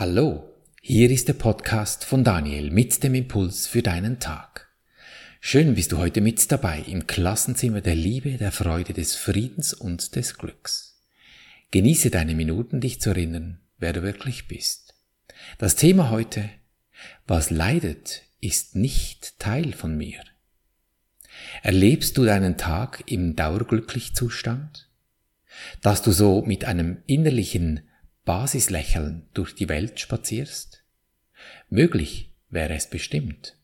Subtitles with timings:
[0.00, 0.48] Hallo,
[0.80, 4.70] hier ist der Podcast von Daniel mit dem Impuls für deinen Tag.
[5.40, 10.16] Schön bist du heute mit dabei im Klassenzimmer der Liebe, der Freude, des Friedens und
[10.16, 11.02] des Glücks.
[11.70, 14.94] Genieße deine Minuten, dich zu erinnern, wer du wirklich bist.
[15.58, 16.48] Das Thema heute,
[17.26, 20.20] was leidet, ist nicht Teil von mir.
[21.62, 24.88] Erlebst du deinen Tag im dauerglücklich Zustand?
[25.82, 27.82] Dass du so mit einem innerlichen
[28.24, 30.82] Basislächeln durch die Welt spazierst?
[31.68, 33.56] Möglich wäre es bestimmt.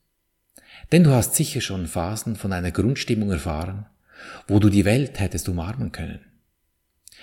[0.93, 3.87] Denn du hast sicher schon Phasen von einer Grundstimmung erfahren,
[4.47, 6.21] wo du die Welt hättest umarmen können.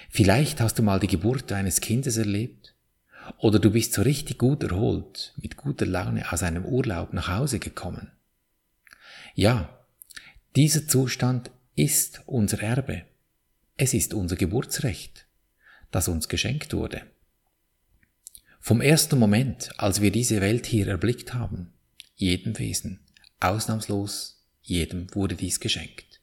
[0.09, 2.75] Vielleicht hast du mal die Geburt eines Kindes erlebt,
[3.37, 7.59] oder du bist so richtig gut erholt, mit guter Laune aus einem Urlaub nach Hause
[7.59, 8.11] gekommen.
[9.33, 9.79] Ja,
[10.55, 13.03] dieser Zustand ist unser Erbe.
[13.77, 15.25] Es ist unser Geburtsrecht,
[15.89, 17.01] das uns geschenkt wurde.
[18.65, 21.73] Vom ersten Moment, als wir diese Welt hier erblickt haben,
[22.15, 23.01] jedem Wesen,
[23.41, 26.21] ausnahmslos jedem wurde dies geschenkt.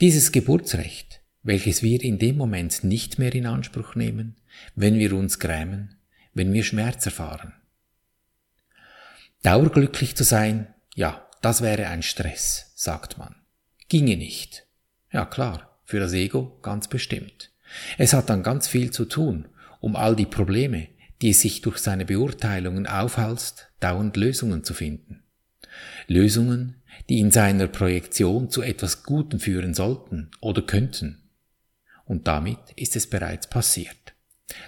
[0.00, 4.36] Dieses Geburtsrecht, welches wir in dem Moment nicht mehr in Anspruch nehmen,
[4.76, 5.98] wenn wir uns grämen,
[6.32, 7.52] wenn wir Schmerz erfahren.
[9.42, 13.34] Dauerglücklich zu sein, ja, das wäre ein Stress, sagt man.
[13.90, 14.66] Ginge nicht.
[15.12, 17.50] Ja klar, für das Ego ganz bestimmt.
[17.98, 19.48] Es hat dann ganz viel zu tun,
[19.80, 20.88] um all die Probleme,
[21.22, 25.22] die es sich durch seine Beurteilungen aufhalst, dauernd Lösungen zu finden.
[26.06, 31.30] Lösungen, die in seiner Projektion zu etwas Gutem führen sollten oder könnten.
[32.04, 34.14] Und damit ist es bereits passiert,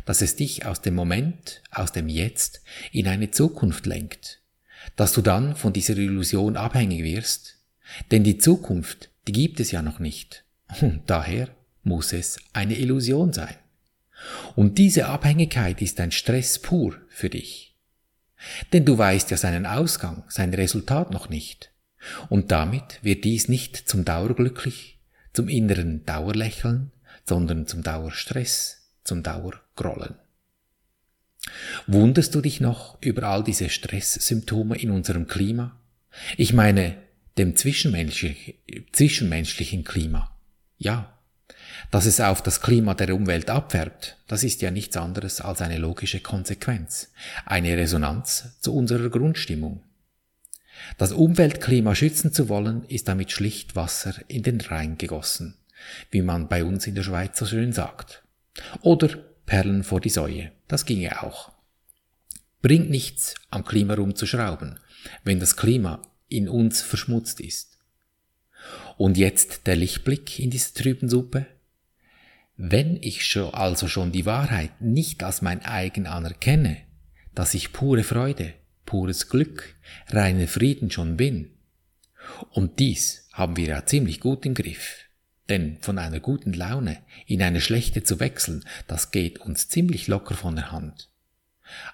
[0.04, 2.62] dass es dich aus dem Moment, aus dem Jetzt
[2.92, 4.42] in eine Zukunft lenkt,
[4.96, 7.58] dass du dann von dieser Illusion abhängig wirst,
[8.10, 10.44] denn die Zukunft, die gibt es ja noch nicht,
[10.80, 11.48] und daher
[11.82, 13.54] muss es eine Illusion sein.
[14.56, 17.76] Und diese Abhängigkeit ist ein Stress pur für dich.
[18.72, 21.72] Denn du weißt ja seinen Ausgang, sein Resultat noch nicht.
[22.28, 25.00] Und damit wird dies nicht zum Dauerglücklich,
[25.32, 26.92] zum inneren Dauerlächeln,
[27.24, 30.14] sondern zum Dauerstress, zum Dauergrollen.
[31.86, 35.80] Wunderst du dich noch über all diese Stresssymptome in unserem Klima?
[36.36, 36.96] Ich meine,
[37.36, 40.36] dem zwischenmenschlichen Klima.
[40.76, 41.17] Ja,
[41.90, 45.78] dass es auf das Klima der Umwelt abfärbt, das ist ja nichts anderes als eine
[45.78, 47.10] logische Konsequenz,
[47.46, 49.82] eine Resonanz zu unserer Grundstimmung.
[50.96, 55.56] Das Umweltklima schützen zu wollen, ist damit schlicht Wasser in den Rhein gegossen,
[56.10, 58.22] wie man bei uns in der Schweiz so schön sagt.
[58.82, 59.08] Oder
[59.46, 61.52] Perlen vor die Säue, das ginge auch.
[62.60, 64.78] Bringt nichts, am Klima rumzuschrauben,
[65.24, 67.77] wenn das Klima in uns verschmutzt ist.
[68.98, 71.46] Und jetzt der Lichtblick in dieser trüben Suppe?
[72.56, 76.78] Wenn ich schon also schon die Wahrheit nicht als mein eigen anerkenne,
[77.32, 78.54] dass ich pure Freude,
[78.86, 79.76] pures Glück,
[80.08, 81.52] reiner Frieden schon bin,
[82.50, 85.04] und dies haben wir ja ziemlich gut im Griff,
[85.48, 90.34] denn von einer guten Laune in eine schlechte zu wechseln, das geht uns ziemlich locker
[90.34, 91.08] von der Hand.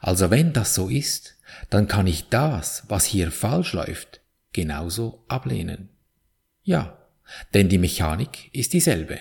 [0.00, 1.36] Also wenn das so ist,
[1.68, 4.22] dann kann ich das, was hier falsch läuft,
[4.54, 5.90] genauso ablehnen.
[6.64, 6.98] Ja,
[7.52, 9.20] denn die Mechanik ist dieselbe.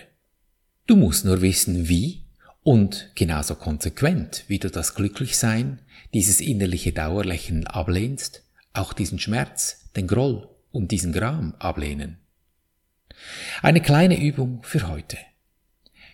[0.87, 2.23] Du musst nur wissen, wie
[2.63, 5.79] und genauso konsequent, wie du das Glücklichsein,
[6.13, 12.17] dieses innerliche Dauerlächeln ablehnst, auch diesen Schmerz, den Groll und diesen Gram ablehnen.
[13.61, 15.17] Eine kleine Übung für heute.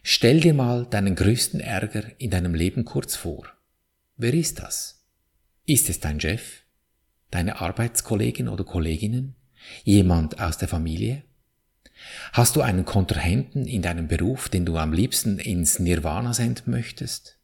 [0.01, 3.45] Stell dir mal deinen größten Ärger in deinem Leben kurz vor.
[4.17, 5.05] Wer ist das?
[5.65, 6.63] Ist es dein Chef?
[7.31, 9.35] Deine Arbeitskollegin oder Kolleginnen?
[9.83, 11.23] Jemand aus der Familie?
[12.31, 17.37] Hast du einen Kontrahenten in deinem Beruf, den du am liebsten ins Nirvana senden möchtest?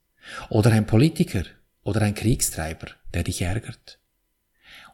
[0.50, 1.44] Oder ein Politiker
[1.84, 4.00] oder ein Kriegstreiber, der dich ärgert?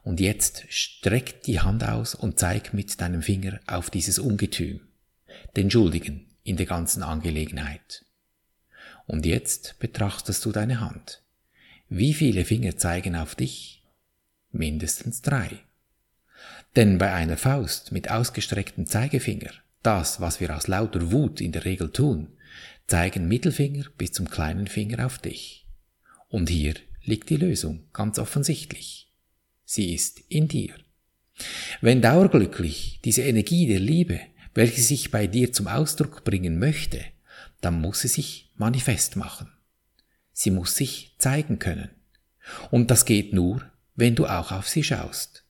[0.03, 4.81] Und jetzt streck die Hand aus und zeig mit deinem Finger auf dieses Ungetüm,
[5.55, 8.05] den Schuldigen in der ganzen Angelegenheit.
[9.05, 11.21] Und jetzt betrachtest du deine Hand.
[11.87, 13.83] Wie viele Finger zeigen auf dich?
[14.51, 15.59] Mindestens drei.
[16.75, 19.51] Denn bei einer Faust mit ausgestrecktem Zeigefinger,
[19.83, 22.29] das, was wir aus lauter Wut in der Regel tun,
[22.87, 25.67] zeigen Mittelfinger bis zum kleinen Finger auf dich.
[26.29, 29.11] Und hier liegt die Lösung, ganz offensichtlich.
[29.65, 30.73] Sie ist in dir.
[31.81, 34.19] Wenn dauerglücklich diese Energie der Liebe,
[34.53, 37.03] welche sich bei dir zum Ausdruck bringen möchte,
[37.61, 39.51] dann muss sie sich manifest machen.
[40.33, 41.89] Sie muss sich zeigen können.
[42.69, 43.61] Und das geht nur,
[43.95, 45.45] wenn du auch auf sie schaust.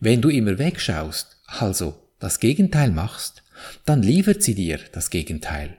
[0.00, 3.42] Wenn du immer wegschaust, also das Gegenteil machst,
[3.84, 5.76] dann liefert sie dir das Gegenteil,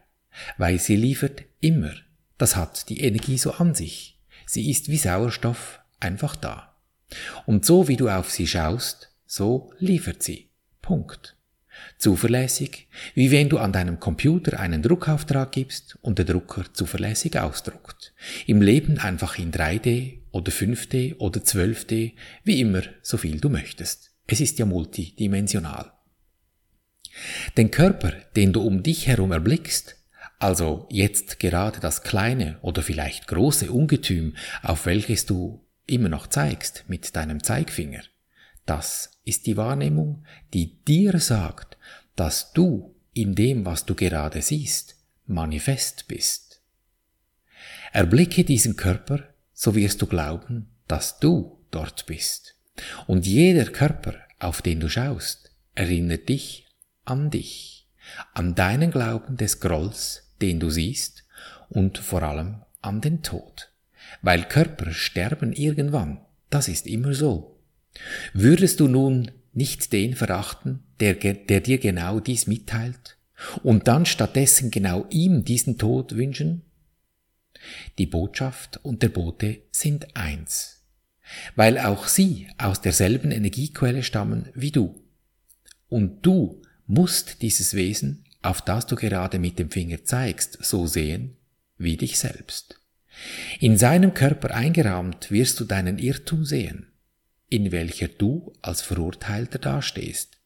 [0.57, 1.93] weil sie liefert immer.
[2.37, 4.19] Das hat die Energie so an sich.
[4.45, 6.75] Sie ist wie Sauerstoff einfach da.
[7.45, 10.49] Und so wie du auf sie schaust, so liefert sie.
[10.81, 11.37] Punkt.
[11.97, 18.13] Zuverlässig, wie wenn du an deinem Computer einen Druckauftrag gibst und der Drucker zuverlässig ausdruckt.
[18.45, 22.13] Im Leben einfach in 3D oder 5D oder 12D,
[22.43, 24.11] wie immer, so viel du möchtest.
[24.27, 25.93] Es ist ja multidimensional.
[27.55, 29.95] Den Körper, den du um dich herum erblickst,
[30.39, 36.85] also jetzt gerade das kleine oder vielleicht große Ungetüm, auf welches du immer noch zeigst
[36.87, 38.01] mit deinem Zeigfinger,
[38.65, 41.77] das ist die Wahrnehmung, die dir sagt,
[42.15, 44.97] dass du in dem, was du gerade siehst,
[45.27, 46.61] manifest bist.
[47.91, 49.32] Erblicke diesen Körper,
[49.63, 52.55] so wirst du glauben, dass du dort bist.
[53.07, 56.67] Und jeder Körper, auf den du schaust, erinnert dich
[57.05, 57.87] an dich,
[58.33, 61.23] an deinen Glauben des Grolls, den du siehst,
[61.69, 63.71] und vor allem an den Tod.
[64.21, 66.19] Weil Körper sterben irgendwann,
[66.49, 67.57] das ist immer so.
[68.33, 73.15] Würdest du nun nicht den verachten, der, der dir genau dies mitteilt,
[73.63, 76.63] und dann stattdessen genau ihm diesen Tod wünschen?
[77.97, 80.83] Die Botschaft und der Bote sind eins,
[81.55, 85.03] weil auch sie aus derselben Energiequelle stammen wie du.
[85.89, 91.37] Und du musst dieses Wesen, auf das du gerade mit dem Finger zeigst, so sehen
[91.77, 92.79] wie dich selbst.
[93.59, 96.87] In seinem Körper eingerahmt wirst du deinen Irrtum sehen
[97.53, 100.39] in welcher du als Verurteilter dastehst.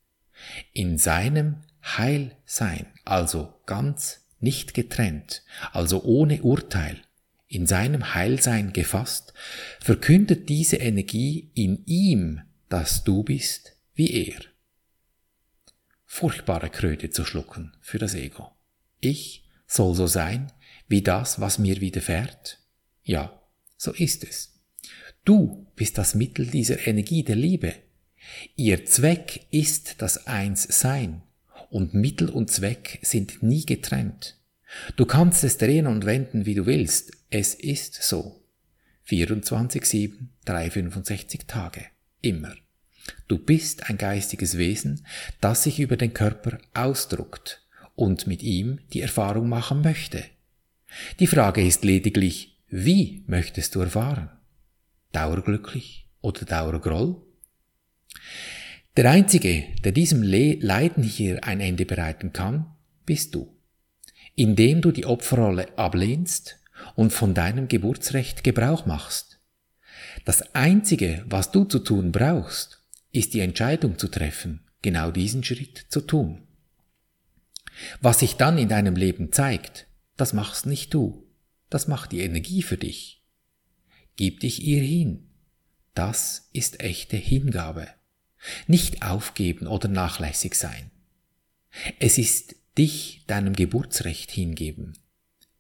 [0.74, 6.98] In seinem Heilsein, also ganz nicht getrennt, also ohne Urteil,
[7.48, 9.34] in seinem Heilsein gefasst,
[9.80, 14.40] verkündet diese Energie in ihm, dass du bist wie er.
[16.06, 18.52] Furchtbare Kröte zu schlucken für das Ego.
[19.00, 20.52] Ich soll so sein
[20.88, 22.60] wie das, was mir widerfährt?
[23.04, 23.42] Ja,
[23.76, 24.54] so ist es.
[25.26, 27.76] Du bist das Mittel dieser Energie der Liebe.
[28.56, 31.24] Ihr Zweck ist das Einssein
[31.70, 34.38] und Mittel und Zweck sind nie getrennt.
[34.96, 37.12] Du kannst es drehen und wenden, wie du willst.
[37.30, 38.44] Es ist so.
[39.08, 41.86] 24-7, 365 Tage.
[42.22, 42.56] Immer.
[43.28, 45.06] Du bist ein geistiges Wesen,
[45.40, 47.66] das sich über den Körper ausdruckt
[47.96, 50.24] und mit ihm die Erfahrung machen möchte.
[51.20, 54.30] Die Frage ist lediglich, wie möchtest du erfahren?
[55.18, 57.22] dauerglücklich oder dauergroll?
[58.96, 62.76] Der Einzige, der diesem Leiden hier ein Ende bereiten kann,
[63.06, 63.57] bist du,
[64.38, 66.60] indem du die Opferrolle ablehnst
[66.96, 69.40] und von deinem Geburtsrecht Gebrauch machst.
[70.26, 75.88] Das Einzige, was du zu tun brauchst, ist die Entscheidung zu treffen, genau diesen Schritt
[75.90, 76.44] zu tun.
[78.00, 79.88] Was sich dann in deinem Leben zeigt,
[80.18, 81.28] das machst nicht du,
[81.72, 83.24] das macht die Energie für dich.
[84.18, 85.30] Gib dich ihr hin.
[85.96, 87.88] Das ist echte Hingabe.
[88.68, 90.92] Nicht aufgeben oder nachlässig sein.
[92.00, 94.94] Es ist dich deinem Geburtsrecht hingeben.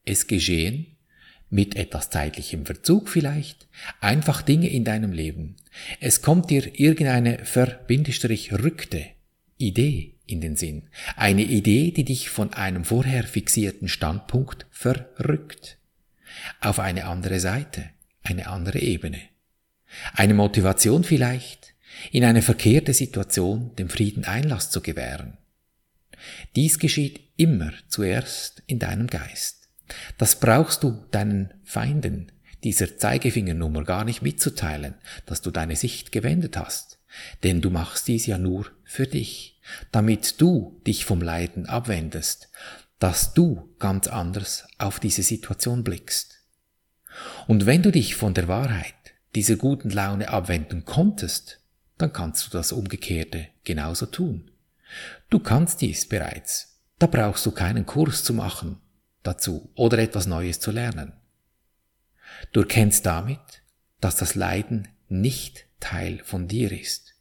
[0.05, 0.97] Es geschehen,
[1.49, 3.67] mit etwas zeitlichem Verzug vielleicht,
[4.01, 5.55] einfach Dinge in deinem Leben.
[5.99, 9.05] Es kommt dir irgendeine verbindestrich-rückte
[9.57, 10.89] Idee in den Sinn.
[11.15, 15.77] Eine Idee, die dich von einem vorher fixierten Standpunkt verrückt.
[16.59, 17.91] Auf eine andere Seite
[18.23, 19.19] eine andere Ebene.
[20.13, 21.73] Eine Motivation vielleicht,
[22.11, 25.37] in eine verkehrte Situation dem Frieden Einlass zu gewähren.
[26.55, 29.69] Dies geschieht immer zuerst in deinem Geist.
[30.17, 32.31] Das brauchst du deinen Feinden,
[32.63, 34.95] dieser Zeigefingernummer gar nicht mitzuteilen,
[35.25, 36.99] dass du deine Sicht gewendet hast.
[37.43, 39.59] Denn du machst dies ja nur für dich,
[39.91, 42.49] damit du dich vom Leiden abwendest,
[42.99, 46.39] dass du ganz anders auf diese Situation blickst.
[47.47, 48.93] Und wenn du dich von der Wahrheit,
[49.35, 51.61] dieser guten Laune abwenden konntest,
[51.97, 54.51] dann kannst du das Umgekehrte genauso tun.
[55.29, 56.81] Du kannst dies bereits.
[56.99, 58.81] Da brauchst du keinen Kurs zu machen
[59.23, 61.13] dazu oder etwas Neues zu lernen.
[62.53, 63.61] Du erkennst damit,
[63.99, 67.15] dass das Leiden nicht Teil von dir ist.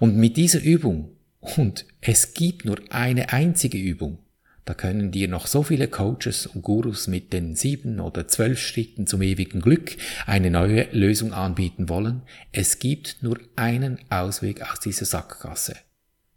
[0.00, 4.18] Und mit dieser Übung, und es gibt nur eine einzige Übung,
[4.64, 9.08] da können dir noch so viele Coaches und Gurus mit den sieben oder zwölf Schritten
[9.08, 12.22] zum ewigen Glück eine neue Lösung anbieten wollen.
[12.52, 15.74] Es gibt nur einen Ausweg aus dieser Sackgasse.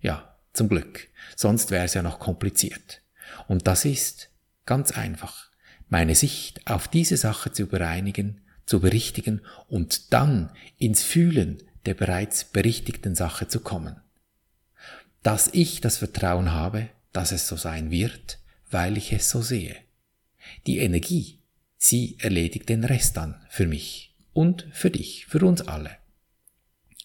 [0.02, 1.08] Ja, zum Glück.
[1.36, 3.02] Sonst wäre es ja noch kompliziert.
[3.48, 4.30] Und das ist
[4.66, 5.52] ganz einfach.
[5.90, 12.46] Meine Sicht auf diese Sache zu bereinigen, zu berichtigen und dann ins Fühlen der bereits
[12.46, 13.98] berichtigten Sache zu kommen.
[15.22, 18.40] Dass ich das Vertrauen habe, dass es so sein wird,
[18.72, 19.76] weil ich es so sehe.
[20.66, 21.40] Die Energie,
[21.78, 25.92] Sie erledigt den Rest dann für mich und für dich, für uns alle.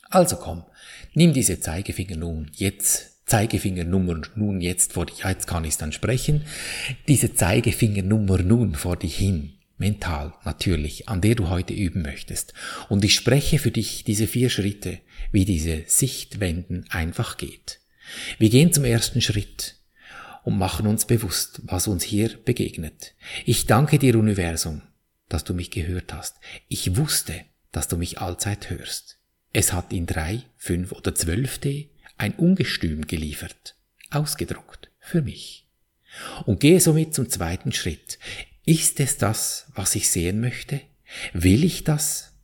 [0.09, 0.65] Also komm,
[1.13, 6.45] nimm diese Zeigefinger nun jetzt, Zeigefingernummer nun jetzt vor dich, jetzt kann ich dann sprechen,
[7.07, 12.55] diese Zeigefingernummer nun vor dich hin, mental natürlich, an der du heute üben möchtest.
[12.89, 14.99] Und ich spreche für dich diese vier Schritte,
[15.31, 17.79] wie diese Sichtwenden einfach geht.
[18.39, 19.77] Wir gehen zum ersten Schritt
[20.43, 23.15] und machen uns bewusst, was uns hier begegnet.
[23.47, 24.83] Ich danke dir, Universum,
[25.29, 26.35] dass du mich gehört hast.
[26.67, 27.35] Ich wusste,
[27.71, 29.19] dass du mich allzeit hörst.
[29.53, 33.77] Es hat in drei, fünf oder zwölf D ein Ungestüm geliefert,
[34.11, 35.67] ausgedruckt, für mich.
[36.45, 38.19] Und gehe somit zum zweiten Schritt.
[38.67, 40.83] Ist es das, was ich sehen möchte?
[41.33, 42.35] Will ich das?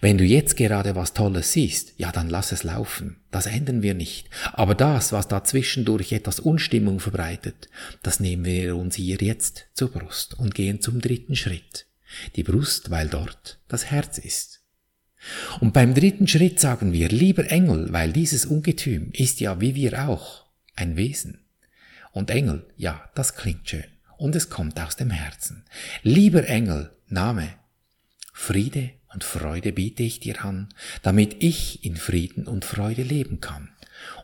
[0.00, 3.24] Wenn du jetzt gerade was Tolles siehst, ja, dann lass es laufen.
[3.32, 4.28] Das ändern wir nicht.
[4.52, 7.68] Aber das, was da zwischendurch etwas Unstimmung verbreitet,
[8.02, 11.86] das nehmen wir uns hier jetzt zur Brust und gehen zum dritten Schritt.
[12.36, 14.59] Die Brust, weil dort das Herz ist.
[15.60, 20.08] Und beim dritten Schritt sagen wir, lieber Engel, weil dieses Ungetüm ist ja wie wir
[20.08, 20.46] auch
[20.76, 21.44] ein Wesen.
[22.12, 23.84] Und Engel, ja, das klingt schön.
[24.16, 25.64] Und es kommt aus dem Herzen.
[26.02, 27.54] Lieber Engel, Name,
[28.32, 30.68] Friede und Freude biete ich dir an,
[31.02, 33.70] damit ich in Frieden und Freude leben kann.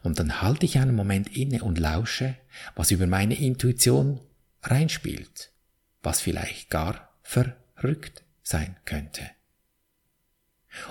[0.02, 2.36] Und dann halte ich einen Moment inne und lausche,
[2.74, 4.20] was über meine Intuition
[4.62, 5.52] reinspielt,
[6.02, 9.22] was vielleicht gar verrückt sein könnte.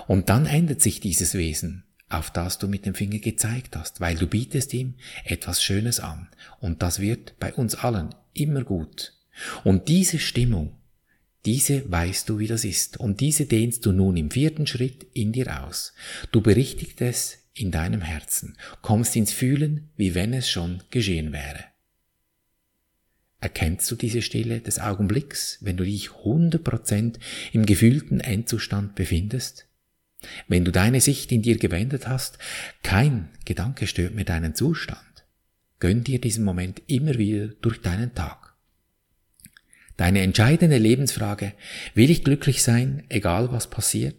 [0.06, 4.16] Und dann ändert sich dieses Wesen, auf das du mit dem Finger gezeigt hast, weil
[4.16, 6.28] du bietest ihm etwas Schönes an.
[6.60, 9.12] Und das wird bei uns allen immer gut.
[9.64, 10.76] Und diese Stimmung
[11.46, 15.30] diese weißt du, wie das ist, und diese dehnst du nun im vierten Schritt in
[15.30, 15.94] dir aus.
[16.32, 21.64] Du berichtigst es in deinem Herzen, kommst ins Fühlen, wie wenn es schon geschehen wäre.
[23.38, 27.20] Erkennst du diese Stille des Augenblicks, wenn du dich 100%
[27.52, 29.68] im gefühlten Endzustand befindest?
[30.48, 32.38] Wenn du deine Sicht in dir gewendet hast,
[32.82, 35.00] kein Gedanke stört mehr deinen Zustand.
[35.78, 38.54] Gönn dir diesen Moment immer wieder durch deinen Tag.
[39.96, 41.52] Deine entscheidende Lebensfrage,
[41.94, 44.16] will ich glücklich sein, egal was passiert?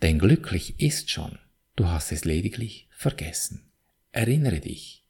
[0.00, 1.38] Denn glücklich ist schon,
[1.76, 3.62] du hast es lediglich vergessen.
[4.12, 5.01] Erinnere dich.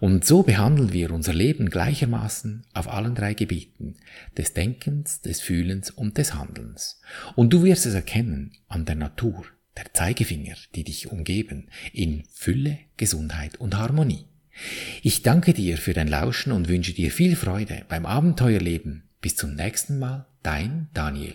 [0.00, 3.96] Und so behandeln wir unser Leben gleichermaßen auf allen drei Gebieten,
[4.36, 7.00] des Denkens, des Fühlens und des Handelns.
[7.34, 9.44] Und du wirst es erkennen an der Natur,
[9.76, 14.26] der Zeigefinger, die dich umgeben, in Fülle, Gesundheit und Harmonie.
[15.02, 19.54] Ich danke dir für dein Lauschen und wünsche dir viel Freude beim Abenteuerleben bis zum
[19.54, 21.34] nächsten Mal, dein Daniel.